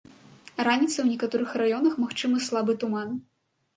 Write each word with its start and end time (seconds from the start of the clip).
Раніцай 0.67 1.01
у 1.03 1.05
некаторых 1.11 1.53
раёнах 1.63 1.93
магчымы 2.05 2.43
слабы 2.47 2.79
туман. 2.85 3.09